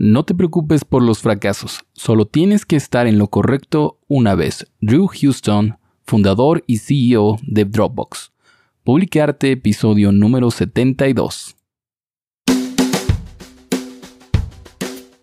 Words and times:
No 0.00 0.24
te 0.24 0.32
preocupes 0.32 0.84
por 0.84 1.02
los 1.02 1.18
fracasos, 1.18 1.80
solo 1.92 2.24
tienes 2.24 2.64
que 2.64 2.76
estar 2.76 3.08
en 3.08 3.18
lo 3.18 3.26
correcto 3.26 3.98
una 4.06 4.36
vez. 4.36 4.70
Drew 4.80 5.08
Houston, 5.08 5.76
fundador 6.04 6.62
y 6.68 6.76
CEO 6.76 7.36
de 7.42 7.64
Dropbox. 7.64 8.30
Publicarte 8.84 9.50
episodio 9.50 10.12
número 10.12 10.52
72. 10.52 11.56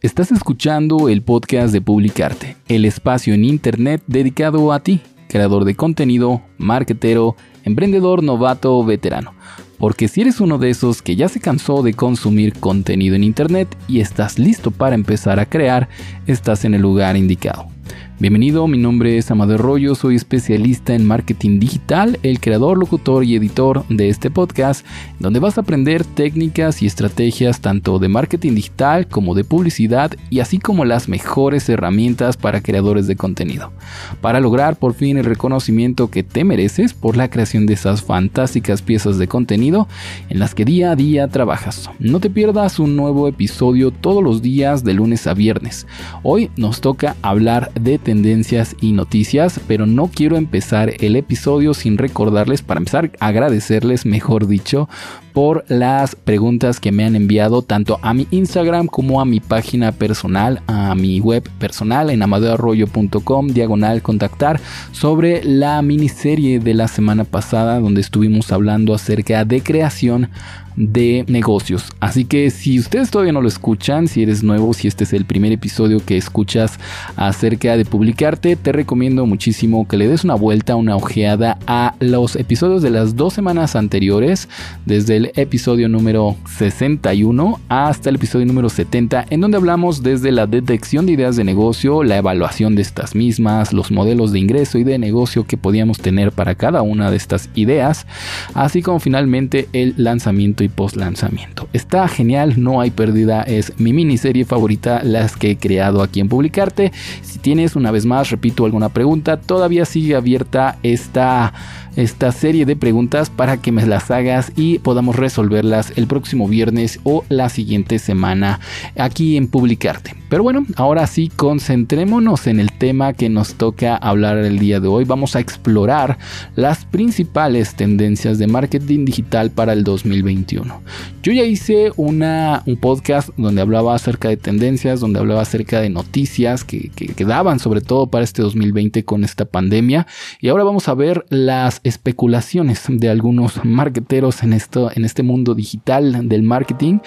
Estás 0.02 0.34
escuchando 0.34 1.07
el 1.07 1.21
podcast 1.21 1.71
de 1.71 1.80
Publicarte, 1.80 2.57
el 2.68 2.84
espacio 2.84 3.34
en 3.34 3.46
Internet 3.46 4.04
dedicado 4.07 4.73
a 4.73 4.82
ti, 4.82 5.00
creador 5.30 5.64
de 5.64 5.76
contenido, 5.76 6.42
marketero, 6.57 7.38
emprendedor 7.64 8.23
novato 8.23 8.78
o 8.78 8.84
veterano 8.84 9.36
porque 9.78 10.07
si 10.07 10.21
eres 10.21 10.39
uno 10.39 10.57
de 10.57 10.70
esos 10.70 11.02
que 11.02 11.16
ya 11.16 11.30
se 11.30 11.39
cansó 11.39 11.84
de 11.84 11.94
consumir 11.94 12.54
contenido 12.54 13.16
en 13.16 13.24
Internet 13.24 13.75
y 13.88 14.00
estás 14.00 14.39
listo 14.39 14.71
para 14.71 14.96
empezar 14.96 15.39
a 15.39 15.46
crear, 15.46 15.89
estás 16.28 16.65
en 16.65 16.74
el 16.74 16.82
lugar 16.82 17.18
indicado. 17.18 17.75
Bienvenido, 18.18 18.65
mi 18.69 18.78
nombre 18.78 19.18
es 19.18 19.29
Amadeo 19.29 19.57
Rollo, 19.57 19.93
soy 19.93 20.15
especialista 20.15 20.96
en 20.96 21.06
marketing 21.06 21.60
digital, 21.60 22.18
el 22.23 22.39
creador, 22.39 22.78
locutor 22.78 23.25
y 23.25 23.36
editor 23.36 23.86
de 23.89 24.07
este 24.07 24.32
podcast, 24.32 24.86
donde 25.19 25.42
vas 25.42 25.57
a 25.57 25.61
aprender 25.61 26.06
técnicas 26.06 26.82
y 26.82 26.86
estrategias 26.86 27.59
tanto 27.59 28.00
de 28.00 28.07
marketing 28.07 28.56
digital 28.56 29.09
como 29.09 29.36
de 29.36 29.43
publicidad 29.43 30.14
y 30.29 30.39
así 30.39 30.59
como 30.59 30.86
las 30.86 31.09
mejores 31.09 31.68
herramientas 31.68 32.38
para 32.38 32.61
creadores 32.61 33.06
de 33.08 33.17
contenido, 33.17 33.73
para 34.22 34.39
lograr 34.39 34.78
por 34.78 34.94
fin 34.94 35.17
el 35.17 35.25
reconocimiento 35.25 36.09
que 36.09 36.23
te 36.23 36.45
mereces 36.45 36.94
por 36.94 37.17
la 37.17 37.30
creación 37.30 37.66
de 37.66 37.73
esas 37.73 38.02
fantásticas 38.02 38.81
piezas 38.81 39.17
de 39.17 39.28
contenido 39.28 39.89
en 40.30 40.39
las 40.39 40.56
que 40.56 40.64
día 40.64 40.92
a 40.92 40.95
día 40.95 41.28
trabajas. 41.28 41.89
No 42.00 42.22
te 42.22 42.30
pierdas 42.30 42.80
un 42.80 42.95
nuevo 42.95 43.28
episodio 43.28 43.92
todos 43.92 44.23
los 44.23 44.42
días 44.42 44.86
de 44.86 44.94
lunes 44.94 45.28
a 45.28 45.34
viernes. 45.34 45.86
Hoy 46.23 46.50
nos 46.56 46.80
toca 46.80 47.17
hablar 47.22 47.73
de 47.73 48.05
tendencias 48.06 48.78
y 48.80 48.94
noticias, 48.94 49.59
pero 49.67 49.86
no 49.86 50.08
quiero 50.08 50.38
empezar 50.38 50.94
el 51.00 51.17
episodio 51.17 51.73
sin 51.73 51.98
recordarles, 51.98 52.62
para 52.62 52.78
empezar, 52.78 53.12
agradecerles, 53.20 54.06
mejor 54.06 54.47
dicho, 54.47 54.88
por 55.36 55.66
las 55.67 56.16
preguntas 56.16 56.80
que 56.80 56.94
me 56.94 57.03
han 57.03 57.14
enviado 57.14 57.61
tanto 57.61 58.00
a 58.02 58.14
mi 58.14 58.25
Instagram 58.31 58.88
como 58.88 59.19
a 59.19 59.25
mi 59.25 59.41
página 59.41 59.91
personal, 59.91 60.61
a 60.66 60.95
mi 60.95 61.19
web 61.19 61.44
personal 61.59 62.09
en 62.09 62.23
amadeoarroyo.com, 62.23 63.50
diagonal 63.50 64.02
contactar, 64.02 64.61
sobre 64.94 65.44
la 65.44 65.81
miniserie 65.81 66.59
de 66.59 66.73
la 66.73 66.88
semana 66.88 67.25
pasada 67.25 67.81
donde 67.81 68.00
estuvimos 68.00 68.53
hablando 68.53 68.94
acerca 68.94 69.44
de 69.44 69.61
creación 69.61 70.30
de 70.75 71.23
negocios. 71.28 71.94
Así 72.00 72.25
que 72.25 72.50
si 72.50 72.80
ustedes 72.80 73.09
todavía 73.09 73.33
no 73.33 73.41
lo 73.41 73.47
escuchan, 73.47 74.08
si 74.08 74.23
eres 74.23 74.44
nuevo, 74.44 74.73
si 74.73 74.88
este 74.88 75.06
es 75.06 75.13
el 75.13 75.25
primer 75.25 75.52
episodio 75.52 76.03
que 76.06 76.17
escuchas 76.17 76.80
acerca 77.16 77.78
de 77.78 77.86
publicarte, 77.86 78.56
te 78.56 78.72
recomiendo 78.72 79.25
muchísimo 79.25 79.88
que 79.88 79.97
le 79.97 80.08
des 80.08 80.23
una 80.23 80.36
vuelta, 80.36 80.75
una 80.75 80.95
ojeada 80.95 81.58
a 81.67 81.95
los 82.00 82.36
episodios 82.36 82.81
de 82.81 82.89
las 82.89 83.16
dos 83.16 83.33
semanas 83.33 83.75
anteriores, 83.75 84.50
desde 84.86 85.25
episodio 85.36 85.90
número 85.90 86.36
61 86.58 87.59
hasta 87.70 88.09
el 88.09 88.16
episodio 88.16 88.45
número 88.45 88.70
70, 88.70 89.26
en 89.30 89.42
donde 89.42 89.58
hablamos 89.58 90.04
desde 90.04 90.31
la 90.31 90.48
detección 90.48 91.06
de 91.06 91.14
ideas 91.14 91.36
de 91.36 91.44
negocio, 91.44 92.04
la 92.04 92.18
evaluación 92.18 92.76
de 92.76 92.81
estas 92.81 93.16
mismas, 93.16 93.73
los 93.73 93.92
modelos 93.92 94.31
de 94.31 94.40
ingreso 94.40 94.78
y 94.78 94.84
de 94.84 94.98
negocio 95.00 95.46
que 95.46 95.58
podíamos 95.58 96.00
tener 96.00 96.31
para 96.31 96.56
cada 96.56 96.81
una 96.81 97.12
de 97.12 97.18
estas 97.18 97.50
ideas, 97.56 98.06
así 98.53 98.81
como 98.81 99.00
finalmente 99.00 99.68
el 99.73 99.94
lanzamiento 99.98 100.64
y 100.64 100.70
post 100.70 100.96
lanzamiento. 100.96 101.68
Está 101.73 102.08
genial, 102.08 102.53
no 102.58 102.81
hay 102.81 102.92
pérdida, 102.92 103.42
es 103.44 103.73
mi 103.80 103.94
miniserie 103.94 104.46
favorita, 104.46 105.02
las 105.03 105.36
que 105.36 105.52
he 105.52 105.58
creado 105.58 106.02
aquí 106.02 106.20
en 106.20 106.30
Publicarte. 106.30 106.92
Si 107.22 107.40
tienes 107.40 107.76
una 107.76 107.92
vez 107.92 108.06
más, 108.06 108.30
repito, 108.30 108.66
alguna 108.66 108.90
pregunta, 108.90 109.38
todavía 109.38 109.86
sigue 109.86 110.16
abierta 110.16 110.78
esta 110.84 111.53
esta 111.95 112.31
serie 112.31 112.66
de 112.66 112.75
preguntas 112.75 113.29
para 113.29 113.57
que 113.57 113.72
me 113.72 113.85
las 113.85 114.11
hagas 114.11 114.51
y 114.56 114.79
podamos 114.79 115.16
resolverlas 115.16 115.94
el 115.95 116.07
próximo 116.07 116.47
viernes 116.47 117.00
o 117.03 117.23
la 117.29 117.50
siguiente 117.50 118.00
semana 118.00 118.59
aquí 118.97 119.38
en 119.38 119.47
Publicarte. 119.47 120.25
Pero 120.35 120.44
bueno, 120.44 120.66
ahora 120.75 121.07
sí, 121.07 121.31
concentrémonos 121.34 122.47
en 122.47 122.59
el 122.59 122.73
tema 122.73 123.13
que 123.13 123.29
nos 123.29 123.53
toca 123.53 123.96
hablar 123.96 124.38
el 124.40 124.59
día 124.59 124.81
de 124.81 124.90
hoy. 124.90 125.06
Vamos 125.06 125.38
a 125.38 125.40
explorar 125.40 126.18
las 126.56 126.84
principales 126.84 127.75
tendencias 127.75 128.38
de 128.38 128.45
marketing 128.47 129.06
digital 129.06 129.51
para 129.51 129.72
el 129.72 129.85
2021. 129.85 130.81
Yo 131.24 131.31
ya 131.31 131.44
hice 131.44 131.94
una, 131.95 132.63
un 132.66 132.75
podcast 132.75 133.29
donde 133.38 133.62
hablaba 133.62 133.95
acerca 133.95 134.28
de 134.28 134.35
tendencias, 134.35 135.00
donde 135.00 135.19
hablaba 135.19 135.41
acerca 135.41 135.79
de 135.79 135.90
noticias 135.90 136.66
que, 136.66 136.90
que, 136.90 137.25
daban 137.25 137.59
sobre 137.59 137.79
todo 137.79 138.07
para 138.07 138.25
este 138.25 138.41
2020 138.41 139.06
con 139.06 139.24
esta 139.24 139.45
pandemia. 139.45 140.06
Y 140.41 140.50
ahora 140.50 140.66
vamos 140.66 140.90
a 140.90 140.95
ver 140.95 141.25
las 141.29 141.79
especulaciones 141.85 142.84
de 142.90 143.09
algunos 143.09 143.63
marketeros 143.63 144.44
en, 144.44 144.51
esto, 144.51 144.91
en 144.94 145.06
este 145.06 145.24
mundo 145.24 145.56
digital 145.56 146.28
del 146.28 146.44
marketing 146.44 147.00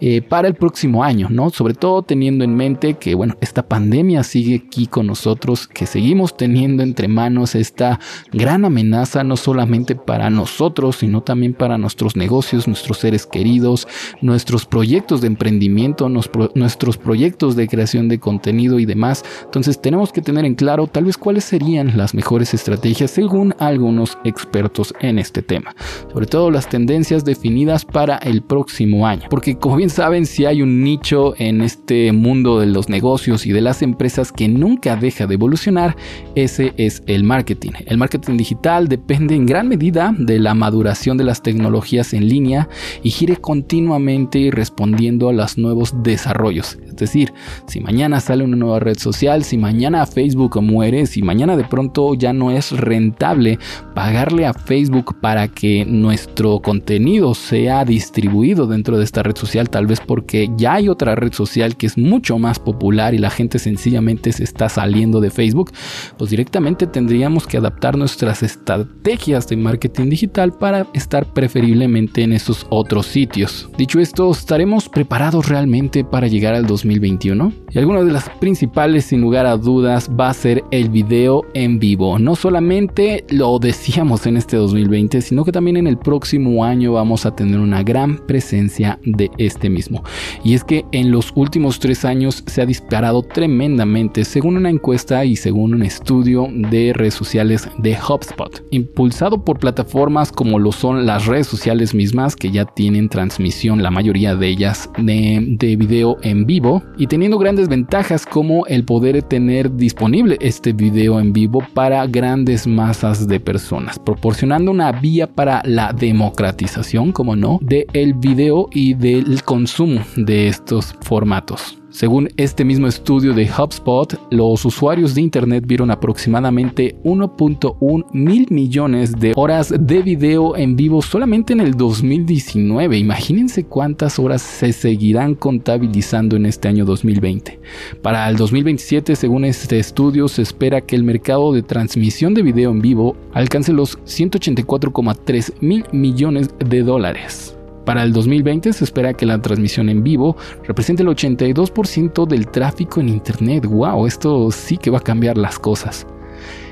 eh, 0.00 0.22
para 0.22 0.46
el 0.46 0.54
próximo 0.54 1.02
año, 1.02 1.26
¿no? 1.30 1.50
Sobre 1.50 1.74
todo 1.74 2.02
teniendo 2.02 2.44
en 2.44 2.54
mente 2.54 2.75
que, 2.78 3.14
bueno, 3.14 3.36
esta 3.40 3.66
pandemia 3.66 4.22
sigue 4.22 4.62
aquí 4.66 4.86
con 4.86 5.06
nosotros, 5.06 5.66
que 5.66 5.86
seguimos 5.86 6.36
teniendo 6.36 6.82
entre 6.82 7.08
manos 7.08 7.54
esta 7.54 7.98
gran 8.32 8.64
amenaza, 8.64 9.24
no 9.24 9.36
solamente 9.36 9.94
para 9.96 10.30
nosotros, 10.30 10.96
sino 10.96 11.22
también 11.22 11.54
para 11.54 11.78
nuestros 11.78 12.16
negocios, 12.16 12.66
nuestros 12.68 12.98
seres 12.98 13.26
queridos, 13.26 13.88
nuestros 14.20 14.66
proyectos 14.66 15.20
de 15.20 15.26
emprendimiento, 15.28 16.08
nuestros 16.08 16.96
proyectos 16.96 17.56
de 17.56 17.68
creación 17.68 18.08
de 18.08 18.18
contenido 18.18 18.78
y 18.78 18.84
demás. 18.84 19.24
Entonces 19.44 19.80
tenemos 19.80 20.12
que 20.12 20.22
tener 20.22 20.44
en 20.44 20.54
claro 20.54 20.86
tal 20.86 21.04
vez 21.04 21.16
cuáles 21.16 21.44
serían 21.44 21.96
las 21.96 22.14
mejores 22.14 22.54
estrategias 22.54 23.10
según 23.10 23.54
algunos 23.58 24.18
expertos 24.24 24.94
en 25.00 25.18
este 25.18 25.42
tema, 25.42 25.74
sobre 26.12 26.26
todo 26.26 26.50
las 26.50 26.68
tendencias 26.68 27.24
definidas 27.24 27.84
para 27.84 28.16
el 28.18 28.42
próximo 28.42 29.06
año, 29.06 29.28
porque 29.30 29.56
como 29.56 29.76
bien 29.76 29.90
saben, 29.90 30.26
si 30.26 30.44
hay 30.44 30.62
un 30.62 30.82
nicho 30.82 31.34
en 31.38 31.60
este 31.60 32.12
mundo 32.12 32.55
de 32.60 32.66
los 32.66 32.88
negocios 32.88 33.46
y 33.46 33.52
de 33.52 33.60
las 33.60 33.82
empresas 33.82 34.32
que 34.32 34.48
nunca 34.48 34.96
deja 34.96 35.26
de 35.26 35.34
evolucionar, 35.34 35.96
ese 36.34 36.74
es 36.76 37.02
el 37.06 37.24
marketing. 37.24 37.72
El 37.86 37.98
marketing 37.98 38.36
digital 38.36 38.88
depende 38.88 39.34
en 39.34 39.46
gran 39.46 39.68
medida 39.68 40.14
de 40.18 40.38
la 40.38 40.54
maduración 40.54 41.16
de 41.16 41.24
las 41.24 41.42
tecnologías 41.42 42.12
en 42.14 42.28
línea 42.28 42.68
y 43.02 43.10
gire 43.10 43.36
continuamente 43.36 44.50
respondiendo 44.52 45.28
a 45.28 45.32
los 45.32 45.58
nuevos 45.58 45.94
desarrollos. 46.02 46.78
Es 47.02 47.10
decir, 47.10 47.32
si 47.66 47.80
mañana 47.80 48.20
sale 48.20 48.44
una 48.44 48.56
nueva 48.56 48.80
red 48.80 48.98
social, 48.98 49.44
si 49.44 49.56
mañana 49.56 50.04
Facebook 50.06 50.60
muere, 50.62 51.06
si 51.06 51.22
mañana 51.22 51.56
de 51.56 51.64
pronto 51.64 52.14
ya 52.14 52.32
no 52.32 52.50
es 52.50 52.72
rentable 52.72 53.58
pagar 53.94 54.26
a 54.44 54.52
Facebook 54.52 55.20
para 55.20 55.48
que 55.48 55.84
nuestro 55.86 56.58
contenido 56.60 57.34
sea 57.34 57.84
distribuido 57.84 58.66
dentro 58.66 58.98
de 58.98 59.04
esta 59.04 59.22
red 59.22 59.36
social, 59.36 59.70
tal 59.70 59.86
vez 59.86 60.00
porque 60.00 60.50
ya 60.56 60.74
hay 60.74 60.88
otra 60.88 61.14
red 61.14 61.32
social 61.32 61.76
que 61.76 61.86
es 61.86 61.96
mucho 61.96 62.38
más 62.38 62.58
popular 62.58 63.14
y 63.14 63.18
la 63.18 63.30
gente 63.30 63.58
sencillamente 63.58 64.32
se 64.32 64.42
está 64.42 64.68
saliendo 64.68 65.20
de 65.20 65.30
Facebook, 65.30 65.70
pues 66.18 66.30
directamente 66.30 66.86
tendríamos 66.86 67.46
que 67.46 67.56
adaptar 67.56 67.96
nuestras 67.96 68.42
estrategias 68.42 69.48
de 69.48 69.56
marketing 69.56 70.10
digital 70.10 70.52
para 70.52 70.86
estar 70.92 71.32
preferiblemente 71.32 72.22
en 72.22 72.32
esos 72.32 72.66
otros 72.68 73.06
sitios. 73.06 73.70
Dicho 73.78 74.00
esto, 74.00 74.30
¿estaremos 74.30 74.88
preparados 74.88 75.48
realmente 75.48 76.04
para 76.04 76.26
llegar 76.26 76.54
al 76.54 76.66
2021? 76.86 77.52
Y 77.72 77.78
alguna 77.78 78.02
de 78.02 78.12
las 78.12 78.28
principales, 78.40 79.06
sin 79.06 79.20
lugar 79.20 79.46
a 79.46 79.56
dudas, 79.56 80.08
va 80.08 80.30
a 80.30 80.34
ser 80.34 80.64
el 80.70 80.88
video 80.88 81.44
en 81.54 81.78
vivo. 81.78 82.18
No 82.18 82.36
solamente 82.36 83.24
lo 83.28 83.58
decíamos 83.58 84.26
en 84.26 84.36
este 84.36 84.56
2020, 84.56 85.20
sino 85.20 85.44
que 85.44 85.52
también 85.52 85.76
en 85.76 85.86
el 85.86 85.98
próximo 85.98 86.64
año 86.64 86.92
vamos 86.92 87.26
a 87.26 87.34
tener 87.34 87.58
una 87.58 87.82
gran 87.82 88.18
presencia 88.26 88.98
de 89.04 89.30
este 89.38 89.68
mismo. 89.68 90.02
Y 90.44 90.54
es 90.54 90.64
que 90.64 90.84
en 90.92 91.10
los 91.10 91.32
últimos 91.34 91.78
tres 91.78 92.04
años 92.04 92.42
se 92.46 92.62
ha 92.62 92.66
disparado 92.66 93.22
tremendamente, 93.22 94.24
según 94.24 94.56
una 94.56 94.70
encuesta 94.70 95.24
y 95.24 95.36
según 95.36 95.74
un 95.74 95.82
estudio 95.82 96.48
de 96.52 96.92
redes 96.94 97.14
sociales 97.14 97.68
de 97.78 97.96
HubSpot, 97.96 98.64
impulsado 98.70 99.44
por 99.44 99.58
plataformas 99.58 100.30
como 100.30 100.58
lo 100.58 100.72
son 100.72 101.06
las 101.06 101.26
redes 101.26 101.46
sociales 101.46 101.94
mismas, 101.94 102.36
que 102.36 102.50
ya 102.50 102.64
tienen 102.64 103.08
transmisión, 103.08 103.82
la 103.82 103.90
mayoría 103.90 104.36
de 104.36 104.48
ellas, 104.48 104.88
de, 104.98 105.44
de 105.58 105.76
video 105.76 106.16
en 106.22 106.46
vivo, 106.46 106.75
y 106.96 107.06
teniendo 107.06 107.38
grandes 107.38 107.68
ventajas 107.68 108.26
como 108.26 108.66
el 108.66 108.84
poder 108.84 109.22
tener 109.22 109.74
disponible 109.76 110.36
este 110.40 110.72
video 110.72 111.20
en 111.20 111.32
vivo 111.32 111.62
para 111.74 112.06
grandes 112.06 112.66
masas 112.66 113.26
de 113.28 113.40
personas 113.40 113.98
proporcionando 113.98 114.70
una 114.70 114.92
vía 114.92 115.26
para 115.26 115.62
la 115.64 115.92
democratización, 115.92 117.12
como 117.12 117.36
no, 117.36 117.58
del 117.60 118.14
video 118.14 118.68
y 118.72 118.94
del 118.94 119.42
consumo 119.42 120.00
de 120.16 120.48
estos 120.48 120.94
formatos. 121.02 121.78
Según 121.96 122.28
este 122.36 122.62
mismo 122.62 122.88
estudio 122.88 123.32
de 123.32 123.48
HubSpot, 123.50 124.20
los 124.30 124.66
usuarios 124.66 125.14
de 125.14 125.22
Internet 125.22 125.64
vieron 125.66 125.90
aproximadamente 125.90 126.94
1.1 127.04 128.04
mil 128.12 128.46
millones 128.50 129.18
de 129.18 129.32
horas 129.34 129.72
de 129.80 130.02
video 130.02 130.58
en 130.58 130.76
vivo 130.76 131.00
solamente 131.00 131.54
en 131.54 131.60
el 131.60 131.72
2019. 131.72 132.98
Imagínense 132.98 133.64
cuántas 133.64 134.18
horas 134.18 134.42
se 134.42 134.74
seguirán 134.74 135.34
contabilizando 135.34 136.36
en 136.36 136.44
este 136.44 136.68
año 136.68 136.84
2020. 136.84 137.58
Para 138.02 138.28
el 138.28 138.36
2027, 138.36 139.16
según 139.16 139.46
este 139.46 139.78
estudio, 139.78 140.28
se 140.28 140.42
espera 140.42 140.82
que 140.82 140.96
el 140.96 141.02
mercado 141.02 141.54
de 141.54 141.62
transmisión 141.62 142.34
de 142.34 142.42
video 142.42 142.72
en 142.72 142.82
vivo 142.82 143.16
alcance 143.32 143.72
los 143.72 143.98
184,3 144.00 145.54
mil 145.62 145.86
millones 145.92 146.50
de 146.58 146.82
dólares. 146.82 147.55
Para 147.86 148.02
el 148.02 148.12
2020 148.12 148.72
se 148.72 148.82
espera 148.82 149.14
que 149.14 149.26
la 149.26 149.40
transmisión 149.40 149.88
en 149.88 150.02
vivo 150.02 150.36
represente 150.64 151.04
el 151.04 151.08
82% 151.08 152.26
del 152.26 152.48
tráfico 152.48 153.00
en 153.00 153.08
Internet. 153.08 153.64
¡Wow! 153.64 154.06
Esto 154.06 154.50
sí 154.50 154.76
que 154.76 154.90
va 154.90 154.98
a 154.98 155.02
cambiar 155.02 155.38
las 155.38 155.60
cosas. 155.60 156.04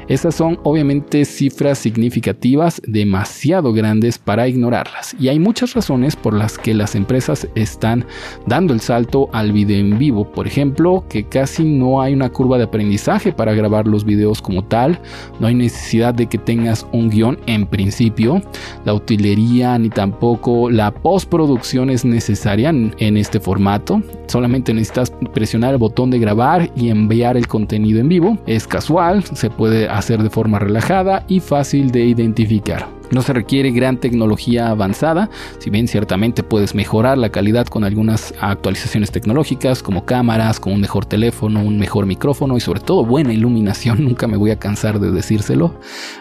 Estas 0.08 0.34
son 0.34 0.58
obviamente 0.64 1.24
cifras 1.24 1.78
significativas 1.78 2.80
demasiado 2.86 3.72
grandes 3.72 4.18
para 4.18 4.46
ignorarlas 4.48 5.16
y 5.18 5.28
hay 5.28 5.38
muchas 5.38 5.74
razones 5.74 6.14
por 6.16 6.34
las 6.34 6.58
que 6.58 6.74
las 6.74 6.94
empresas 6.94 7.48
están 7.54 8.04
dando 8.46 8.74
el 8.74 8.80
salto 8.80 9.28
al 9.32 9.52
video 9.52 9.78
en 9.78 9.98
vivo. 9.98 10.30
Por 10.30 10.46
ejemplo, 10.46 11.04
que 11.08 11.24
casi 11.24 11.64
no 11.64 12.02
hay 12.02 12.12
una 12.12 12.30
curva 12.30 12.58
de 12.58 12.64
aprendizaje 12.64 13.32
para 13.32 13.54
grabar 13.54 13.86
los 13.86 14.04
videos 14.04 14.42
como 14.42 14.64
tal, 14.64 15.00
no 15.40 15.46
hay 15.46 15.54
necesidad 15.54 16.14
de 16.14 16.26
que 16.26 16.38
tengas 16.38 16.86
un 16.92 17.08
guion 17.08 17.38
en 17.46 17.66
principio, 17.66 18.42
la 18.84 18.94
utilería 18.94 19.78
ni 19.78 19.88
tampoco 19.88 20.70
la 20.70 20.92
postproducción 20.92 21.90
es 21.90 22.04
necesaria 22.04 22.70
en 22.70 23.16
este 23.16 23.40
formato, 23.40 24.02
solamente 24.26 24.74
necesitas 24.74 25.12
presionar 25.32 25.72
el 25.72 25.78
botón 25.78 26.10
de 26.10 26.18
grabar 26.18 26.70
y 26.76 26.90
enviar 26.90 27.36
el 27.36 27.46
contenido 27.46 28.00
en 28.00 28.08
vivo, 28.08 28.38
es 28.46 28.66
casual, 28.66 29.24
se 29.24 29.50
puede 29.50 29.88
hacer 29.98 30.22
de 30.22 30.30
forma 30.30 30.58
relajada 30.58 31.24
y 31.28 31.40
fácil 31.40 31.90
de 31.90 32.04
identificar. 32.04 32.88
No 33.10 33.22
se 33.22 33.32
requiere 33.32 33.70
gran 33.70 33.98
tecnología 33.98 34.70
avanzada, 34.70 35.30
si 35.58 35.70
bien 35.70 35.86
ciertamente 35.86 36.42
puedes 36.42 36.74
mejorar 36.74 37.18
la 37.18 37.28
calidad 37.28 37.66
con 37.66 37.84
algunas 37.84 38.34
actualizaciones 38.40 39.12
tecnológicas 39.12 39.82
como 39.82 40.04
cámaras, 40.04 40.58
con 40.58 40.72
un 40.72 40.80
mejor 40.80 41.04
teléfono, 41.04 41.62
un 41.62 41.78
mejor 41.78 42.06
micrófono 42.06 42.56
y 42.56 42.60
sobre 42.60 42.80
todo 42.80 43.04
buena 43.04 43.32
iluminación, 43.32 44.04
nunca 44.04 44.26
me 44.26 44.36
voy 44.36 44.50
a 44.50 44.58
cansar 44.58 44.98
de 44.98 45.12
decírselo. 45.12 45.78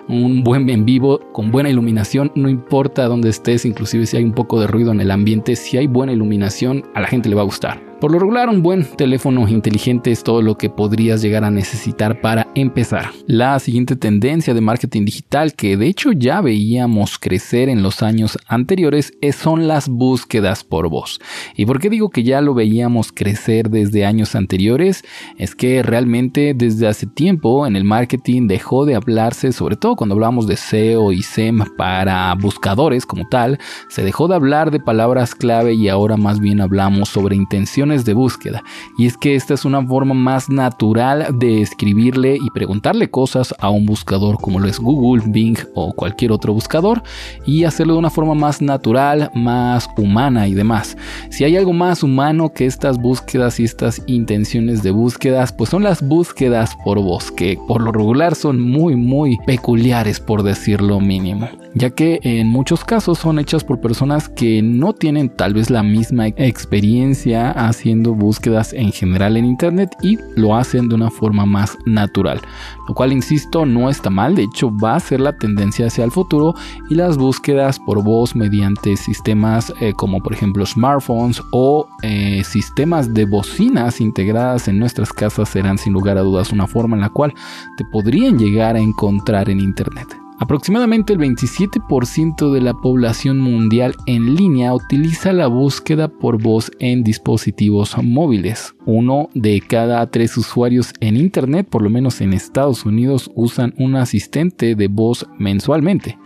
Un 0.08 0.44
buen 0.44 0.70
en 0.70 0.86
vivo 0.86 1.20
con 1.32 1.52
buena 1.52 1.70
iluminación, 1.70 2.32
no 2.36 2.50
importa 2.50 3.06
dónde 3.06 3.30
estés, 3.30 3.66
inclusive 3.66 4.06
si 4.06 4.18
hay 4.18 4.24
un 4.24 4.34
poco 4.34 4.60
de 4.60 4.68
ruido 4.68 4.92
en 4.92 5.02
el 5.02 5.12
ambiente, 5.12 5.56
si 5.56 5.78
hay 5.78 5.88
buena 5.88 6.14
iluminación, 6.14 6.84
a 6.94 7.02
la 7.02 7.08
gente 7.08 7.30
le 7.30 7.36
va 7.36 7.42
a 7.42 7.46
gustar. 7.46 7.93
Por 8.04 8.12
lo 8.12 8.20
regular, 8.20 8.50
un 8.50 8.62
buen 8.62 8.84
teléfono 8.84 9.48
inteligente 9.48 10.12
es 10.12 10.24
todo 10.24 10.42
lo 10.42 10.58
que 10.58 10.70
podrías 10.70 11.22
llegar 11.22 11.46
a 11.46 11.50
necesitar 11.50 12.20
para 12.20 12.50
empezar. 12.54 13.12
La 13.28 13.58
siguiente 13.60 13.96
tendencia 13.96 14.54
de 14.54 14.60
marketing 14.60 15.06
digital, 15.06 15.54
que 15.54 15.78
de 15.78 15.88
hecho 15.88 16.12
ya 16.12 16.42
veíamos 16.42 17.18
crecer 17.18 17.70
en 17.70 17.82
los 17.82 18.04
años 18.04 18.38
anteriores, 18.46 19.14
son 19.32 19.70
las 19.70 19.88
búsquedas 19.88 20.66
por 20.66 20.90
voz. 20.90 21.22
¿Y 21.56 21.66
por 21.66 21.80
qué 21.80 21.90
digo 21.90 22.10
que 22.10 22.24
ya 22.24 22.42
lo 22.42 22.54
veíamos 22.54 23.14
crecer 23.14 23.70
desde 23.70 24.06
años 24.06 24.36
anteriores? 24.36 25.06
Es 25.38 25.56
que 25.56 25.82
realmente 25.82 26.54
desde 26.54 26.88
hace 26.88 27.08
tiempo 27.08 27.66
en 27.66 27.78
el 27.78 27.86
marketing 27.86 28.50
dejó 28.50 28.84
de 28.84 28.96
hablarse, 28.96 29.54
sobre 29.54 29.78
todo 29.78 29.96
cuando 29.96 30.16
hablamos 30.16 30.46
de 30.46 30.58
SEO 30.58 31.14
y 31.14 31.22
SEM 31.22 31.64
para 31.78 32.36
buscadores 32.36 33.06
como 33.06 33.30
tal, 33.30 33.60
se 33.88 34.04
dejó 34.04 34.28
de 34.28 34.36
hablar 34.36 34.72
de 34.72 34.82
palabras 34.82 35.36
clave 35.36 35.76
y 35.76 35.88
ahora 35.88 36.18
más 36.18 36.42
bien 36.42 36.60
hablamos 36.60 37.08
sobre 37.08 37.38
intenciones 37.38 37.93
de 38.02 38.14
búsqueda. 38.14 38.64
Y 38.98 39.06
es 39.06 39.16
que 39.16 39.36
esta 39.36 39.54
es 39.54 39.66
una 39.66 39.86
forma 39.86 40.14
más 40.14 40.50
natural 40.50 41.28
de 41.38 41.62
escribirle 41.62 42.36
y 42.36 42.50
preguntarle 42.50 43.10
cosas 43.10 43.54
a 43.60 43.70
un 43.70 43.86
buscador 43.86 44.38
como 44.42 44.60
lo 44.60 44.68
es 44.68 44.80
Google, 44.80 45.24
Bing 45.28 45.58
o 45.76 45.94
cualquier 45.94 46.32
otro 46.32 46.54
buscador 46.54 47.04
y 47.46 47.64
hacerlo 47.64 47.94
de 47.94 48.00
una 48.00 48.10
forma 48.10 48.34
más 48.34 48.62
natural, 48.62 49.30
más 49.36 49.88
humana 49.98 50.48
y 50.48 50.54
demás. 50.54 50.98
Si 51.30 51.44
hay 51.44 51.56
algo 51.56 51.74
más 51.74 52.04
humano 52.04 52.52
que 52.54 52.66
estas 52.66 52.98
búsquedas 52.98 53.60
y 53.60 53.66
estas 53.66 54.02
intenciones 54.08 54.82
de 54.82 54.92
búsquedas, 54.92 55.54
pues 55.54 55.70
son 55.70 55.84
las 55.84 56.06
búsquedas 56.06 56.76
por 56.84 57.00
voz, 57.00 57.32
que 57.32 57.60
por 57.68 57.82
lo 57.82 57.92
regular 57.92 58.36
son 58.36 58.60
muy 58.60 58.96
muy 58.96 59.38
peculiares 59.46 60.20
por 60.20 60.44
decirlo 60.44 61.00
mínimo 61.00 61.48
ya 61.76 61.90
que 61.90 62.20
en 62.24 62.48
muchos 62.50 62.86
casos 62.86 63.20
son 63.20 63.40
hechas 63.40 63.64
por 63.64 63.82
personas 63.82 64.30
que 64.30 64.62
no 64.62 64.94
tienen 64.94 65.30
tal 65.30 65.54
vez 65.54 65.70
la 65.70 65.84
misma 65.84 66.28
experiencia 66.28 67.52
haciendo 67.84 68.14
búsquedas 68.14 68.72
en 68.72 68.94
general 68.94 69.36
en 69.36 69.44
internet 69.44 69.94
y 70.02 70.18
lo 70.38 70.56
hacen 70.56 70.88
de 70.88 70.96
una 70.96 71.12
forma 71.12 71.46
más 71.46 71.78
natural, 71.86 72.40
lo 72.88 72.94
cual 72.94 73.12
insisto 73.12 73.66
no 73.66 73.90
está 73.90 74.10
mal, 74.10 74.36
de 74.36 74.44
hecho 74.44 74.72
va 74.74 74.96
a 74.96 75.02
ser 75.02 75.20
la 75.20 75.38
tendencia 75.38 75.88
hacia 75.88 76.06
el 76.06 76.12
futuro 76.12 76.56
y 76.90 76.96
las 76.96 77.18
búsquedas 77.18 77.80
por 77.80 78.02
voz 78.02 78.38
mediante 78.38 78.96
sistemas 78.96 79.74
eh, 79.82 79.92
como 79.98 80.22
por 80.22 80.32
ejemplo 80.32 80.66
smartphones 80.66 81.42
o 81.52 81.90
eh, 82.04 82.42
sistemas 82.46 83.14
de 83.14 83.26
bocinas 83.26 84.00
integradas 84.00 84.70
en 84.70 84.80
nuestras 84.80 85.12
casas 85.12 85.50
serán 85.50 85.78
sin 85.78 85.92
lugar 85.92 86.18
a 86.18 86.22
dudas 86.22 86.54
una 86.54 86.68
forma 86.68 86.96
en 86.96 87.02
la 87.02 87.10
cual 87.10 87.34
te 87.76 87.84
podrían 87.84 88.40
llegar 88.40 88.78
a 88.78 88.80
encontrar 88.80 89.50
en 89.50 89.60
internet. 89.60 90.23
Aproximadamente 90.40 91.14
el 91.14 91.20
27% 91.20 92.52
de 92.52 92.62
la 92.62 92.74
población 92.74 93.40
mundial 93.40 93.96
en 94.08 94.36
línea 94.36 94.74
utiliza 94.74 95.32
la 95.32 95.48
búsqueda 95.48 96.08
por 96.08 96.42
voz 96.42 96.72
en 96.80 97.04
dispositivos 97.04 97.96
móviles. 98.04 98.76
Uno 98.86 99.30
de 99.34 99.62
cada 99.62 100.06
tres 100.10 100.36
usuarios 100.36 100.92
en 101.00 101.18
Internet, 101.18 101.68
por 101.70 101.82
lo 101.82 101.90
menos 101.90 102.20
en 102.20 102.34
Estados 102.34 102.86
Unidos, 102.86 103.32
usan 103.36 103.74
un 103.78 103.96
asistente 103.96 104.76
de 104.76 104.88
voz 104.88 105.28
mensualmente 105.38 106.18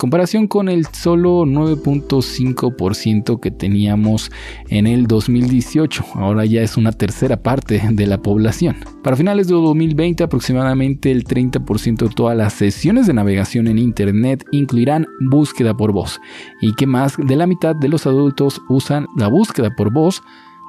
comparación 0.00 0.46
con 0.46 0.70
el 0.70 0.86
solo 0.86 1.44
9.5% 1.44 3.38
que 3.38 3.50
teníamos 3.50 4.32
en 4.70 4.86
el 4.86 5.06
2018. 5.06 6.04
Ahora 6.14 6.46
ya 6.46 6.62
es 6.62 6.78
una 6.78 6.90
tercera 6.90 7.42
parte 7.42 7.82
de 7.92 8.06
la 8.06 8.22
población. 8.22 8.76
Para 9.04 9.16
finales 9.16 9.46
de 9.46 9.52
2020 9.52 10.24
aproximadamente 10.24 11.10
el 11.10 11.24
30% 11.24 12.08
de 12.08 12.14
todas 12.14 12.34
las 12.34 12.54
sesiones 12.54 13.06
de 13.06 13.12
navegación 13.12 13.68
en 13.68 13.78
Internet 13.78 14.42
incluirán 14.52 15.06
búsqueda 15.20 15.76
por 15.76 15.92
voz 15.92 16.18
y 16.62 16.74
que 16.74 16.86
más 16.86 17.18
de 17.18 17.36
la 17.36 17.46
mitad 17.46 17.76
de 17.76 17.88
los 17.88 18.06
adultos 18.06 18.62
usan 18.70 19.06
la 19.18 19.28
búsqueda 19.28 19.68
por 19.76 19.92
voz 19.92 20.22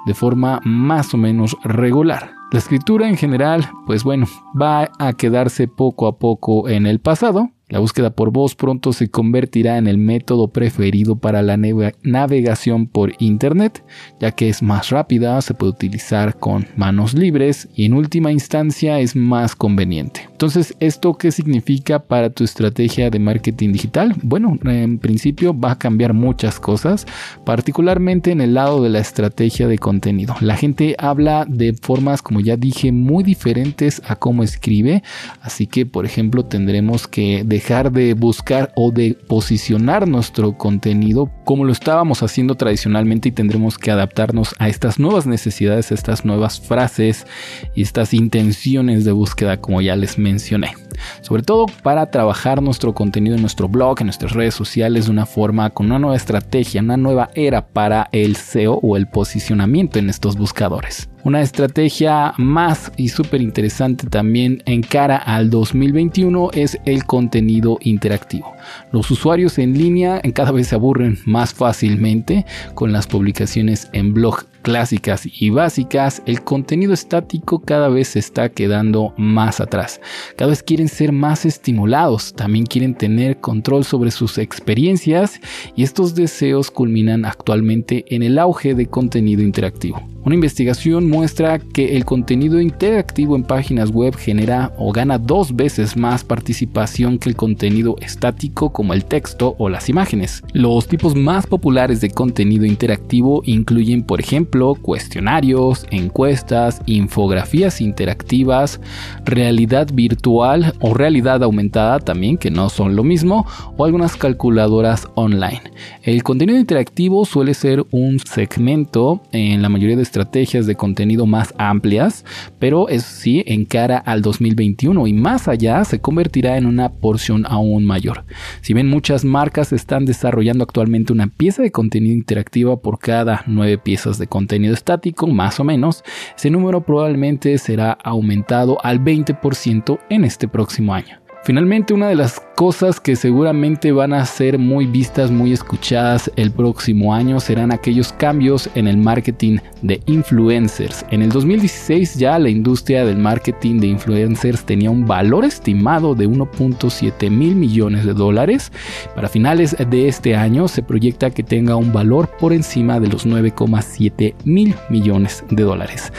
de 0.05 0.13
forma 0.13 0.59
más 0.65 1.13
o 1.13 1.17
menos 1.17 1.55
regular. 1.63 2.33
La 2.51 2.59
escritura 2.59 3.07
en 3.07 3.15
general, 3.15 3.69
pues 3.85 4.03
bueno, 4.03 4.27
va 4.61 4.91
a 4.99 5.13
quedarse 5.13 5.69
poco 5.69 6.05
a 6.07 6.17
poco 6.17 6.67
en 6.67 6.85
el 6.85 6.99
pasado, 6.99 7.51
la 7.71 7.79
búsqueda 7.79 8.09
por 8.09 8.31
voz 8.31 8.53
pronto 8.53 8.91
se 8.91 9.09
convertirá 9.09 9.77
en 9.77 9.87
el 9.87 9.97
método 9.97 10.49
preferido 10.49 11.15
para 11.15 11.41
la 11.41 11.57
navegación 11.57 12.85
por 12.85 13.13
Internet, 13.17 13.83
ya 14.19 14.31
que 14.31 14.49
es 14.49 14.61
más 14.61 14.89
rápida, 14.89 15.41
se 15.41 15.53
puede 15.53 15.71
utilizar 15.71 16.37
con 16.37 16.67
manos 16.75 17.13
libres 17.13 17.69
y 17.73 17.85
en 17.85 17.93
última 17.93 18.31
instancia 18.31 18.99
es 18.99 19.15
más 19.15 19.55
conveniente. 19.55 20.27
Entonces, 20.31 20.75
¿esto 20.79 21.13
qué 21.13 21.31
significa 21.31 21.99
para 21.99 22.29
tu 22.29 22.43
estrategia 22.43 23.09
de 23.09 23.19
marketing 23.19 23.71
digital? 23.71 24.15
Bueno, 24.21 24.59
en 24.65 24.99
principio 24.99 25.57
va 25.57 25.71
a 25.71 25.77
cambiar 25.77 26.13
muchas 26.13 26.59
cosas, 26.59 27.05
particularmente 27.45 28.31
en 28.31 28.41
el 28.41 28.55
lado 28.55 28.83
de 28.83 28.89
la 28.89 28.99
estrategia 28.99 29.67
de 29.69 29.77
contenido. 29.77 30.35
La 30.41 30.57
gente 30.57 30.95
habla 30.97 31.45
de 31.47 31.73
formas, 31.73 32.21
como 32.21 32.41
ya 32.41 32.57
dije, 32.57 32.91
muy 32.91 33.23
diferentes 33.23 34.01
a 34.05 34.17
cómo 34.17 34.43
escribe, 34.43 35.03
así 35.41 35.67
que, 35.67 35.85
por 35.85 36.05
ejemplo, 36.05 36.43
tendremos 36.43 37.07
que 37.07 37.43
dejar 37.61 37.91
de 37.91 38.15
buscar 38.15 38.71
o 38.75 38.91
de 38.91 39.15
posicionar 39.27 40.07
nuestro 40.07 40.57
contenido 40.57 41.29
como 41.45 41.63
lo 41.63 41.71
estábamos 41.71 42.23
haciendo 42.23 42.55
tradicionalmente 42.55 43.29
y 43.29 43.31
tendremos 43.31 43.77
que 43.77 43.91
adaptarnos 43.91 44.55
a 44.57 44.67
estas 44.67 44.97
nuevas 44.97 45.27
necesidades, 45.27 45.91
a 45.91 45.93
estas 45.93 46.25
nuevas 46.25 46.59
frases 46.59 47.27
y 47.75 47.83
estas 47.83 48.15
intenciones 48.15 49.05
de 49.05 49.11
búsqueda 49.11 49.57
como 49.57 49.79
ya 49.79 49.95
les 49.95 50.17
mencioné. 50.17 50.73
Sobre 51.21 51.43
todo 51.43 51.67
para 51.83 52.07
trabajar 52.07 52.63
nuestro 52.63 52.95
contenido 52.95 53.35
en 53.35 53.41
nuestro 53.41 53.69
blog, 53.69 53.97
en 53.99 54.07
nuestras 54.07 54.33
redes 54.33 54.55
sociales 54.55 55.05
de 55.05 55.11
una 55.11 55.27
forma 55.27 55.69
con 55.69 55.85
una 55.85 55.99
nueva 55.99 56.15
estrategia, 56.15 56.81
una 56.81 56.97
nueva 56.97 57.29
era 57.35 57.67
para 57.67 58.09
el 58.11 58.37
SEO 58.37 58.79
o 58.81 58.97
el 58.97 59.07
posicionamiento 59.07 59.99
en 59.99 60.09
estos 60.09 60.35
buscadores. 60.35 61.10
Una 61.23 61.41
estrategia 61.41 62.33
más 62.37 62.91
y 62.97 63.09
súper 63.09 63.41
interesante 63.41 64.07
también 64.07 64.63
en 64.65 64.81
cara 64.81 65.17
al 65.17 65.51
2021 65.51 66.49
es 66.53 66.79
el 66.85 67.05
contenido 67.05 67.77
interactivo. 67.81 68.53
Los 68.91 69.11
usuarios 69.11 69.59
en 69.59 69.77
línea 69.77 70.19
cada 70.33 70.51
vez 70.51 70.69
se 70.69 70.75
aburren 70.75 71.19
más 71.25 71.53
fácilmente 71.53 72.45
con 72.73 72.91
las 72.91 73.05
publicaciones 73.05 73.87
en 73.93 74.15
blog 74.15 74.45
clásicas 74.61 75.23
y 75.25 75.49
básicas, 75.49 76.21
el 76.25 76.43
contenido 76.43 76.93
estático 76.93 77.59
cada 77.59 77.89
vez 77.89 78.09
se 78.09 78.19
está 78.19 78.49
quedando 78.49 79.13
más 79.17 79.59
atrás. 79.59 79.99
Cada 80.37 80.49
vez 80.49 80.63
quieren 80.63 80.87
ser 80.87 81.11
más 81.11 81.45
estimulados, 81.45 82.33
también 82.33 82.65
quieren 82.65 82.95
tener 82.95 83.39
control 83.39 83.83
sobre 83.83 84.11
sus 84.11 84.37
experiencias 84.37 85.39
y 85.75 85.83
estos 85.83 86.15
deseos 86.15 86.71
culminan 86.71 87.25
actualmente 87.25 88.05
en 88.09 88.23
el 88.23 88.39
auge 88.39 88.75
de 88.75 88.87
contenido 88.87 89.41
interactivo. 89.41 90.01
Una 90.23 90.35
investigación 90.35 91.09
muestra 91.09 91.57
que 91.57 91.97
el 91.97 92.05
contenido 92.05 92.59
interactivo 92.59 93.35
en 93.35 93.43
páginas 93.43 93.89
web 93.89 94.15
genera 94.15 94.71
o 94.77 94.91
gana 94.91 95.17
dos 95.17 95.55
veces 95.55 95.97
más 95.97 96.23
participación 96.23 97.17
que 97.17 97.29
el 97.29 97.35
contenido 97.35 97.95
estático 98.01 98.71
como 98.71 98.93
el 98.93 99.05
texto 99.05 99.55
o 99.57 99.67
las 99.67 99.89
imágenes. 99.89 100.43
Los 100.53 100.87
tipos 100.87 101.15
más 101.15 101.47
populares 101.47 102.01
de 102.01 102.11
contenido 102.11 102.65
interactivo 102.65 103.41
incluyen, 103.45 104.03
por 104.03 104.19
ejemplo, 104.19 104.75
cuestionarios, 104.75 105.87
encuestas, 105.89 106.83
infografías 106.85 107.81
interactivas, 107.81 108.79
realidad 109.25 109.87
virtual 109.91 110.75
o 110.81 110.93
realidad 110.93 111.41
aumentada 111.41 111.99
también, 111.99 112.37
que 112.37 112.51
no 112.51 112.69
son 112.69 112.95
lo 112.95 113.03
mismo, 113.03 113.47
o 113.75 113.85
algunas 113.85 114.17
calculadoras 114.17 115.07
online. 115.15 115.61
El 116.03 116.21
contenido 116.21 116.59
interactivo 116.59 117.25
suele 117.25 117.55
ser 117.55 117.83
un 117.89 118.19
segmento 118.19 119.23
en 119.31 119.63
la 119.63 119.69
mayoría 119.69 119.95
de 119.95 120.10
estrategias 120.11 120.65
de 120.65 120.75
contenido 120.75 121.25
más 121.25 121.53
amplias, 121.57 122.25
pero 122.59 122.89
es 122.89 123.03
sí 123.03 123.43
en 123.47 123.63
cara 123.63 123.97
al 123.97 124.21
2021 124.21 125.07
y 125.07 125.13
más 125.13 125.47
allá 125.47 125.85
se 125.85 126.01
convertirá 126.01 126.57
en 126.57 126.65
una 126.65 126.89
porción 126.89 127.45
aún 127.47 127.85
mayor. 127.85 128.25
Si 128.59 128.73
bien 128.73 128.89
muchas 128.89 129.23
marcas 129.23 129.71
están 129.71 130.03
desarrollando 130.03 130.65
actualmente 130.65 131.13
una 131.13 131.27
pieza 131.27 131.61
de 131.61 131.71
contenido 131.71 132.13
interactiva 132.13 132.75
por 132.81 132.99
cada 132.99 133.43
nueve 133.47 133.77
piezas 133.77 134.17
de 134.17 134.27
contenido 134.27 134.73
estático, 134.73 135.27
más 135.27 135.61
o 135.61 135.63
menos, 135.63 136.03
ese 136.35 136.49
número 136.49 136.81
probablemente 136.81 137.57
será 137.57 137.93
aumentado 137.93 138.79
al 138.83 138.99
20% 138.99 139.97
en 140.09 140.25
este 140.25 140.49
próximo 140.49 140.93
año. 140.93 141.21
Finalmente, 141.43 141.93
una 141.93 142.07
de 142.07 142.15
las 142.15 142.39
cosas 142.61 142.99
que 142.99 143.15
seguramente 143.15 143.91
van 143.91 144.13
a 144.13 144.23
ser 144.23 144.59
muy 144.59 144.85
vistas, 144.85 145.31
muy 145.31 145.51
escuchadas 145.51 146.29
el 146.35 146.51
próximo 146.51 147.11
año 147.11 147.39
serán 147.39 147.71
aquellos 147.71 148.13
cambios 148.13 148.69
en 148.75 148.87
el 148.87 148.97
marketing 148.97 149.57
de 149.81 149.99
influencers. 150.05 151.03
En 151.09 151.23
el 151.23 151.29
2016 151.29 152.17
ya 152.17 152.37
la 152.37 152.49
industria 152.49 153.03
del 153.03 153.17
marketing 153.17 153.79
de 153.79 153.87
influencers 153.87 154.63
tenía 154.63 154.91
un 154.91 155.07
valor 155.07 155.43
estimado 155.43 156.13
de 156.13 156.29
1.7 156.29 157.31
mil 157.31 157.55
millones 157.55 158.05
de 158.05 158.13
dólares. 158.13 158.71
Para 159.15 159.27
finales 159.27 159.75
de 159.89 160.07
este 160.07 160.35
año 160.35 160.67
se 160.67 160.83
proyecta 160.83 161.31
que 161.31 161.41
tenga 161.41 161.75
un 161.77 161.91
valor 161.91 162.29
por 162.39 162.53
encima 162.53 162.99
de 162.99 163.07
los 163.07 163.25
9,7 163.25 164.35
mil 164.43 164.75
millones 164.91 165.43
de 165.49 165.63
dólares. 165.63 166.13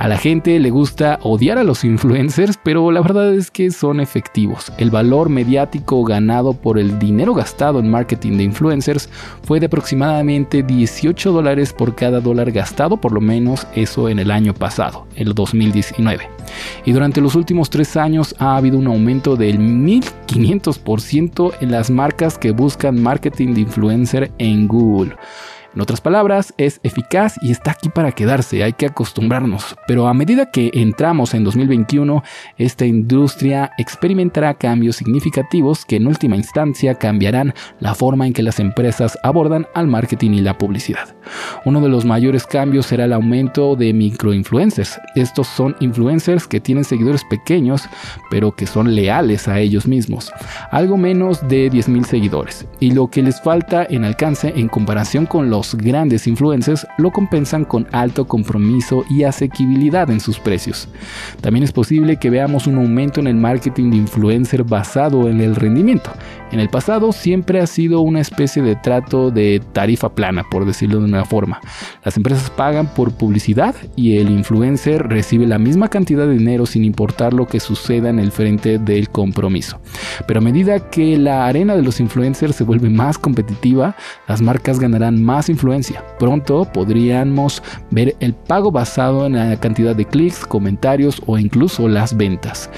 A 0.00 0.08
la 0.08 0.18
gente 0.18 0.58
le 0.58 0.70
gusta 0.70 1.20
odiar 1.22 1.56
a 1.56 1.62
los 1.62 1.84
influencers, 1.84 2.58
pero 2.64 2.90
la 2.90 3.00
verdad 3.00 3.32
es 3.32 3.52
que 3.52 3.70
son 3.70 4.00
efectivos. 4.00 4.72
El 4.76 4.90
valor 4.90 5.28
mediático 5.28 5.83
ganado 5.86 6.54
por 6.54 6.78
el 6.78 6.98
dinero 6.98 7.34
gastado 7.34 7.78
en 7.78 7.90
marketing 7.90 8.38
de 8.38 8.44
influencers 8.44 9.08
fue 9.42 9.60
de 9.60 9.66
aproximadamente 9.66 10.62
18 10.62 11.32
dólares 11.32 11.72
por 11.72 11.94
cada 11.94 12.20
dólar 12.20 12.50
gastado, 12.52 12.96
por 12.96 13.12
lo 13.12 13.20
menos 13.20 13.66
eso 13.74 14.08
en 14.08 14.18
el 14.18 14.30
año 14.30 14.54
pasado, 14.54 15.06
el 15.16 15.34
2019. 15.34 16.28
Y 16.84 16.92
durante 16.92 17.20
los 17.20 17.34
últimos 17.34 17.68
tres 17.70 17.96
años 17.96 18.34
ha 18.38 18.56
habido 18.56 18.78
un 18.78 18.86
aumento 18.86 19.36
del 19.36 19.58
1500% 19.58 21.54
en 21.60 21.70
las 21.70 21.90
marcas 21.90 22.38
que 22.38 22.52
buscan 22.52 23.02
marketing 23.02 23.54
de 23.54 23.60
influencer 23.62 24.32
en 24.38 24.66
Google. 24.66 25.16
En 25.74 25.80
otras 25.80 26.00
palabras, 26.00 26.54
es 26.56 26.78
eficaz 26.84 27.34
y 27.42 27.50
está 27.50 27.72
aquí 27.72 27.88
para 27.88 28.12
quedarse, 28.12 28.62
hay 28.62 28.74
que 28.74 28.86
acostumbrarnos. 28.86 29.76
Pero 29.88 30.06
a 30.06 30.14
medida 30.14 30.52
que 30.52 30.70
entramos 30.72 31.34
en 31.34 31.42
2021, 31.42 32.22
esta 32.58 32.86
industria 32.86 33.72
experimentará 33.76 34.54
cambios 34.54 34.96
significativos 34.96 35.84
que 35.84 35.96
en 35.96 36.06
última 36.06 36.36
instancia 36.36 36.94
cambiarán 36.94 37.54
la 37.80 37.94
forma 37.96 38.26
en 38.26 38.32
que 38.32 38.44
las 38.44 38.60
empresas 38.60 39.18
abordan 39.24 39.66
al 39.74 39.88
marketing 39.88 40.32
y 40.32 40.40
la 40.42 40.58
publicidad. 40.58 41.16
Uno 41.64 41.80
de 41.80 41.88
los 41.88 42.04
mayores 42.04 42.46
cambios 42.46 42.86
será 42.86 43.06
el 43.06 43.12
aumento 43.12 43.74
de 43.74 43.92
microinfluencers. 43.92 45.00
Estos 45.16 45.48
son 45.48 45.74
influencers 45.80 46.46
que 46.46 46.60
tienen 46.60 46.84
seguidores 46.84 47.24
pequeños, 47.24 47.88
pero 48.30 48.52
que 48.52 48.66
son 48.66 48.94
leales 48.94 49.48
a 49.48 49.58
ellos 49.58 49.88
mismos. 49.88 50.32
Algo 50.70 50.96
menos 50.96 51.46
de 51.48 51.70
10.000 51.70 52.04
seguidores. 52.04 52.66
Y 52.78 52.92
lo 52.92 53.08
que 53.08 53.22
les 53.22 53.40
falta 53.40 53.86
en 53.88 54.04
alcance 54.04 54.52
en 54.54 54.68
comparación 54.68 55.26
con 55.26 55.50
los 55.50 55.63
grandes 55.72 56.26
influencers 56.26 56.86
lo 56.98 57.10
compensan 57.12 57.64
con 57.64 57.86
alto 57.92 58.26
compromiso 58.26 59.04
y 59.08 59.22
asequibilidad 59.22 60.10
en 60.10 60.20
sus 60.20 60.38
precios. 60.38 60.88
También 61.40 61.62
es 61.62 61.72
posible 61.72 62.18
que 62.18 62.30
veamos 62.30 62.66
un 62.66 62.76
aumento 62.76 63.20
en 63.20 63.28
el 63.28 63.36
marketing 63.36 63.90
de 63.90 63.96
influencer 63.98 64.64
basado 64.64 65.28
en 65.28 65.40
el 65.40 65.54
rendimiento. 65.54 66.10
En 66.50 66.60
el 66.60 66.68
pasado 66.68 67.12
siempre 67.12 67.60
ha 67.60 67.66
sido 67.66 68.00
una 68.00 68.20
especie 68.20 68.62
de 68.62 68.76
trato 68.76 69.30
de 69.30 69.60
tarifa 69.72 70.14
plana, 70.14 70.44
por 70.48 70.64
decirlo 70.64 71.00
de 71.00 71.06
una 71.06 71.24
forma. 71.24 71.60
Las 72.04 72.16
empresas 72.16 72.48
pagan 72.50 72.86
por 72.86 73.12
publicidad 73.12 73.74
y 73.96 74.18
el 74.18 74.30
influencer 74.30 75.08
recibe 75.08 75.46
la 75.46 75.58
misma 75.58 75.88
cantidad 75.88 76.26
de 76.26 76.38
dinero 76.38 76.66
sin 76.66 76.84
importar 76.84 77.32
lo 77.32 77.46
que 77.46 77.60
suceda 77.60 78.08
en 78.08 78.18
el 78.18 78.30
frente 78.30 78.78
del 78.78 79.08
compromiso. 79.08 79.80
Pero 80.26 80.38
a 80.38 80.42
medida 80.42 80.90
que 80.90 81.16
la 81.16 81.46
arena 81.46 81.74
de 81.76 81.82
los 81.82 82.00
influencers 82.00 82.54
se 82.54 82.64
vuelve 82.64 82.88
más 82.88 83.18
competitiva, 83.18 83.96
las 84.28 84.40
marcas 84.40 84.78
ganarán 84.78 85.22
más 85.22 85.48
influencia. 85.54 86.04
Pronto 86.18 86.64
podríamos 86.72 87.62
ver 87.90 88.14
el 88.20 88.34
pago 88.34 88.70
basado 88.70 89.26
en 89.26 89.34
la 89.34 89.56
cantidad 89.58 89.96
de 89.96 90.04
clics, 90.04 90.44
comentarios 90.46 91.22
o 91.26 91.38
incluso 91.38 91.88
las 91.88 92.16
ventas. 92.16 92.70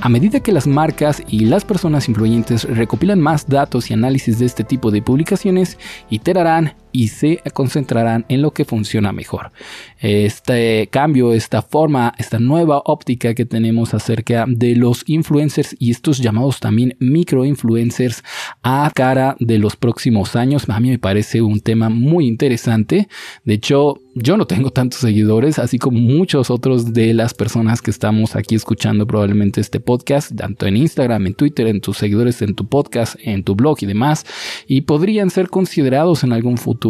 A 0.00 0.08
medida 0.08 0.40
que 0.40 0.50
las 0.50 0.66
marcas 0.66 1.22
y 1.28 1.44
las 1.44 1.64
personas 1.64 2.08
influyentes 2.08 2.64
recopilan 2.64 3.20
más 3.20 3.46
datos 3.46 3.88
y 3.88 3.94
análisis 3.94 4.40
de 4.40 4.46
este 4.46 4.64
tipo 4.64 4.90
de 4.90 5.00
publicaciones, 5.00 5.78
iterarán 6.10 6.74
y 6.92 7.08
se 7.08 7.40
concentrarán 7.52 8.24
en 8.28 8.42
lo 8.42 8.52
que 8.52 8.64
funciona 8.64 9.12
mejor. 9.12 9.52
Este 9.98 10.88
cambio, 10.90 11.32
esta 11.32 11.62
forma, 11.62 12.14
esta 12.18 12.38
nueva 12.38 12.82
óptica 12.84 13.34
que 13.34 13.44
tenemos 13.46 13.94
acerca 13.94 14.44
de 14.46 14.76
los 14.76 15.02
influencers 15.06 15.74
y 15.78 15.90
estos 15.90 16.18
llamados 16.18 16.60
también 16.60 16.96
microinfluencers 17.00 18.22
a 18.62 18.90
cara 18.94 19.36
de 19.40 19.58
los 19.58 19.76
próximos 19.76 20.36
años, 20.36 20.68
a 20.68 20.80
mí 20.80 20.90
me 20.90 20.98
parece 20.98 21.42
un 21.42 21.60
tema 21.60 21.88
muy 21.88 22.26
interesante. 22.26 23.08
De 23.44 23.54
hecho, 23.54 23.98
yo 24.14 24.36
no 24.36 24.46
tengo 24.46 24.70
tantos 24.70 25.00
seguidores, 25.00 25.58
así 25.58 25.78
como 25.78 25.98
muchos 25.98 26.50
otros 26.50 26.92
de 26.92 27.14
las 27.14 27.32
personas 27.32 27.80
que 27.80 27.90
estamos 27.90 28.36
aquí 28.36 28.54
escuchando 28.54 29.06
probablemente 29.06 29.60
este 29.60 29.80
podcast, 29.80 30.34
tanto 30.36 30.66
en 30.66 30.76
Instagram, 30.76 31.26
en 31.26 31.34
Twitter, 31.34 31.66
en 31.66 31.80
tus 31.80 31.96
seguidores, 31.96 32.42
en 32.42 32.54
tu 32.54 32.66
podcast, 32.66 33.16
en 33.22 33.42
tu 33.42 33.54
blog 33.54 33.78
y 33.80 33.86
demás, 33.86 34.26
y 34.66 34.82
podrían 34.82 35.30
ser 35.30 35.48
considerados 35.48 36.24
en 36.24 36.32
algún 36.32 36.58
futuro 36.58 36.81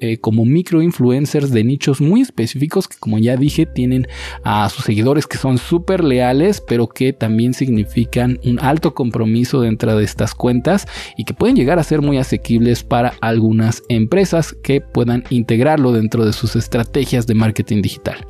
eh, 0.00 0.18
como 0.18 0.44
micro 0.44 0.80
influencers 0.80 1.50
de 1.50 1.64
nichos 1.64 2.00
muy 2.00 2.20
específicos 2.20 2.86
que 2.86 2.96
como 2.98 3.18
ya 3.18 3.36
dije 3.36 3.66
tienen 3.66 4.06
a 4.44 4.68
sus 4.68 4.84
seguidores 4.84 5.26
que 5.26 5.38
son 5.38 5.58
súper 5.58 6.04
leales 6.04 6.62
pero 6.66 6.86
que 6.86 7.12
también 7.12 7.52
significan 7.52 8.38
un 8.44 8.60
alto 8.60 8.94
compromiso 8.94 9.60
dentro 9.60 9.96
de 9.96 10.04
estas 10.04 10.34
cuentas 10.34 10.86
y 11.16 11.24
que 11.24 11.34
pueden 11.34 11.56
llegar 11.56 11.80
a 11.80 11.84
ser 11.84 12.00
muy 12.00 12.18
asequibles 12.18 12.84
para 12.84 13.14
algunas 13.20 13.82
empresas 13.88 14.54
que 14.62 14.80
puedan 14.80 15.24
integrarlo 15.30 15.90
dentro 15.90 16.24
de 16.24 16.32
sus 16.32 16.54
estrategias 16.54 17.26
de 17.26 17.34
marketing 17.34 17.82
digital. 17.82 18.26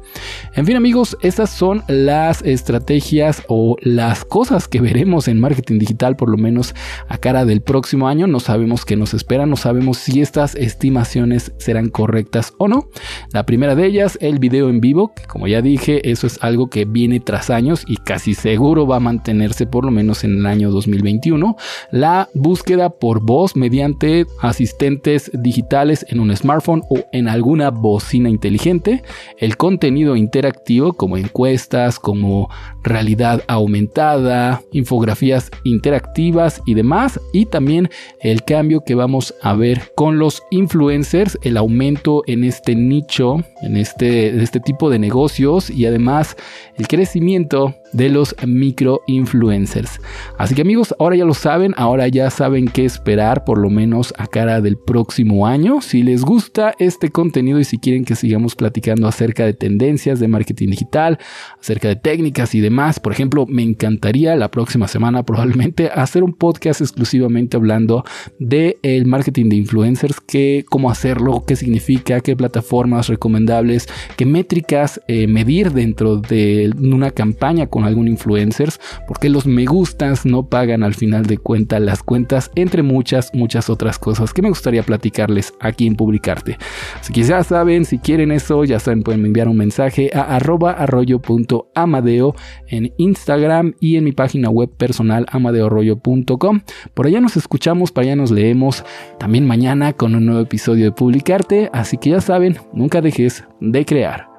En 0.55 0.65
fin 0.65 0.77
amigos, 0.77 1.19
estas 1.21 1.51
son 1.51 1.83
las 1.87 2.41
estrategias 2.43 3.43
o 3.49 3.77
las 3.83 4.25
cosas 4.25 4.69
que 4.69 4.81
veremos 4.81 5.29
en 5.29 5.39
marketing 5.39 5.79
digital 5.79 6.17
por 6.17 6.31
lo 6.31 6.39
menos 6.39 6.75
a 7.09 7.19
cara 7.19 7.45
del 7.45 7.61
próximo 7.61 8.09
año. 8.09 8.27
No 8.27 8.41
sabemos 8.41 8.85
qué 8.87 8.97
nos 8.97 9.13
espera, 9.13 9.45
no 9.45 9.57
sabemos 9.57 9.99
si 9.99 10.21
estas 10.23 10.55
estimaciones 10.55 11.10
serán 11.59 11.89
correctas 11.89 12.55
o 12.59 12.69
no. 12.69 12.89
La 13.33 13.45
primera 13.47 13.75
de 13.75 13.87
ellas, 13.87 14.19
el 14.21 14.39
video 14.39 14.69
en 14.69 14.81
vivo, 14.81 15.13
que 15.15 15.25
como 15.25 15.47
ya 15.47 15.63
dije, 15.63 16.11
eso 16.11 16.27
es 16.27 16.39
algo 16.43 16.71
que 16.71 16.85
viene 16.85 17.21
tras 17.21 17.51
años 17.51 17.85
y 17.87 17.97
casi 17.97 18.35
seguro 18.35 18.87
va 18.87 18.97
a 18.97 19.01
mantenerse 19.01 19.67
por 19.67 19.85
lo 19.85 19.91
menos 19.91 20.25
en 20.25 20.39
el 20.39 20.47
año 20.47 20.71
2021. 20.71 21.57
La 21.91 22.29
búsqueda 22.35 22.91
por 22.91 23.21
voz 23.21 23.57
mediante 23.57 24.27
asistentes 24.41 25.31
digitales 25.35 26.05
en 26.09 26.21
un 26.21 26.35
smartphone 26.37 26.83
o 26.89 27.01
en 27.13 27.29
alguna 27.29 27.71
bocina 27.71 28.29
inteligente. 28.29 29.03
El 29.39 29.57
contenido 29.57 30.17
interactivo 30.17 30.93
como 30.93 31.17
encuestas, 31.17 31.99
como 31.99 32.49
realidad 32.83 33.43
aumentada, 33.49 34.63
infografías 34.73 35.51
interactivas 35.65 36.63
y 36.67 36.75
demás. 36.75 37.21
Y 37.33 37.47
también 37.47 37.91
el 38.21 38.45
cambio 38.45 38.83
que 38.85 38.95
vamos 38.95 39.35
a 39.43 39.55
ver 39.55 39.93
con 39.95 40.19
los 40.19 40.43
influencers 40.51 41.00
el 41.43 41.57
aumento 41.57 42.23
en 42.27 42.45
este 42.45 42.75
nicho, 42.75 43.37
en 43.63 43.77
este, 43.77 44.43
este 44.43 44.61
tipo 44.61 44.91
de 44.91 44.99
negocios 44.99 45.71
y 45.71 45.87
además 45.87 46.37
el 46.77 46.89
crecimiento 46.89 47.75
de 47.93 48.09
los 48.09 48.35
micro 48.47 49.03
influencers. 49.07 50.01
Así 50.39 50.55
que 50.55 50.63
amigos, 50.63 50.95
ahora 50.99 51.17
ya 51.17 51.25
lo 51.25 51.35
saben, 51.35 51.75
ahora 51.77 52.09
ya 52.09 52.31
saben 52.31 52.67
qué 52.67 52.85
esperar 52.85 53.45
por 53.45 53.59
lo 53.59 53.71
menos 53.71 54.15
a 54.19 54.27
cara 54.27 54.61
del 54.61 54.77
próximo 54.77 55.47
año. 55.47 55.81
Si 55.81 56.03
les 56.03 56.25
gusta 56.25 56.75
este 56.79 57.11
contenido 57.11 57.59
y 57.59 57.65
si 57.65 57.79
quieren 57.79 58.05
que 58.05 58.15
sigamos 58.15 58.55
platicando 58.55 59.09
acerca 59.09 59.45
de 59.45 59.55
tendencias 59.55 60.21
de 60.21 60.29
marketing 60.29 60.69
digital, 60.69 61.19
acerca 61.61 61.89
de 61.89 61.97
técnicas 61.97 62.55
y 62.55 62.61
demás, 62.61 63.01
por 63.01 63.13
ejemplo, 63.13 63.47
me 63.47 63.63
encantaría 63.63 64.37
la 64.37 64.51
próxima 64.51 64.89
semana 64.89 65.25
probablemente 65.25 65.91
hacer 65.95 66.23
un 66.23 66.33
podcast 66.33 66.81
exclusivamente 66.81 67.57
hablando 67.57 68.05
de 68.39 68.79
el 68.83 69.07
marketing 69.07 69.49
de 69.49 69.57
influencers, 69.57 70.21
qué, 70.21 70.65
cómo 70.69 70.91
hacerlo, 70.91 71.45
qué 71.47 71.57
significa, 71.57 72.21
qué 72.21 72.37
plataformas 72.37 73.09
recomendables, 73.09 73.89
qué 74.17 74.27
métricas 74.27 75.01
eh, 75.09 75.27
medir 75.27 75.73
dentro 75.73 76.17
de 76.17 76.73
una 76.79 77.11
campaña 77.11 77.67
con 77.81 77.89
algún 77.89 78.09
influencers, 78.09 78.79
porque 79.07 79.29
los 79.29 79.47
me 79.47 79.65
gustas 79.65 80.27
no 80.27 80.47
pagan 80.47 80.83
al 80.83 80.95
final 80.95 81.25
de 81.25 81.39
cuentas 81.39 81.81
las 81.81 82.03
cuentas, 82.03 82.51
entre 82.55 82.83
muchas, 82.83 83.31
muchas 83.35 83.71
otras 83.71 83.99
cosas 83.99 84.35
que 84.35 84.43
me 84.43 84.49
gustaría 84.49 84.83
platicarles 84.83 85.55
aquí 85.61 85.87
en 85.87 85.97
Publicarte. 85.97 86.59
Así 87.01 87.13
que 87.13 87.23
ya 87.23 87.43
saben, 87.43 87.85
si 87.85 87.99
quieren 87.99 88.33
eso, 88.33 88.65
ya 88.65 88.79
saben, 88.79 89.03
pueden 89.03 89.25
enviar 89.25 89.49
un 89.49 89.57
mensaje 89.57 90.11
a 90.15 90.37
arroba 90.37 90.73
arroyo.amadeo 90.73 92.35
en 92.69 92.93
Instagram 92.99 93.75
y 93.81 93.97
en 93.97 94.05
mi 94.05 94.13
página 94.13 94.51
web 94.51 94.71
personal 94.77 95.27
amadeorroyo.com. 95.31 96.61
Por 96.95 97.07
allá 97.07 97.21
nos 97.21 97.37
escuchamos, 97.37 97.93
para 97.93 98.09
allá 98.09 98.17
nos 98.17 98.31
leemos 98.31 98.85
también 99.19 99.47
mañana 99.47 99.93
con 99.93 100.15
un 100.15 100.27
nuevo 100.27 100.41
episodio 100.43 100.85
de 100.85 100.93
Publicarte, 100.93 101.71
así 101.73 101.97
que 101.97 102.11
ya 102.11 102.21
saben, 102.21 102.59
nunca 102.73 103.01
dejes 103.01 103.45
de 103.61 103.85
crear. 103.85 104.30